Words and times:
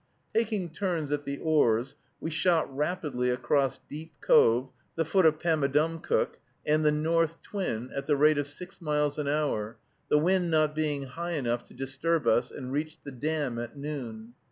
Taking 0.33 0.71
turns 0.71 1.11
at 1.11 1.25
the 1.25 1.37
oars, 1.37 1.95
we 2.19 2.31
shot 2.31 2.75
rapidly 2.75 3.29
across 3.29 3.79
Deep 3.87 4.13
Cove, 4.19 4.71
the 4.95 5.05
foot 5.05 5.27
of 5.27 5.37
Pamadumcook, 5.39 6.39
and 6.65 6.83
the 6.83 6.91
North 6.91 7.39
Twin, 7.43 7.91
at 7.95 8.07
the 8.07 8.17
rate 8.17 8.39
of 8.39 8.47
six 8.47 8.81
miles 8.81 9.19
an 9.19 9.27
hour, 9.27 9.77
the 10.09 10.17
wind 10.17 10.49
not 10.49 10.73
being 10.73 11.03
high 11.05 11.33
enough 11.33 11.63
to 11.65 11.75
disturb 11.75 12.25
us, 12.25 12.49
and 12.49 12.71
reached 12.71 13.03
the 13.03 13.11
Dam 13.11 13.59
at 13.59 13.77
noon. 13.77 14.33